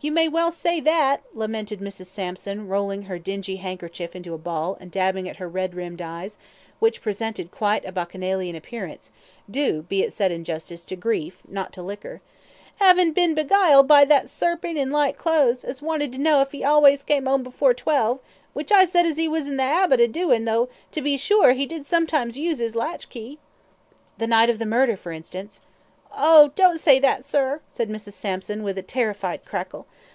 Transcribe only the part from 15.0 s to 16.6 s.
clothes as wanted to know if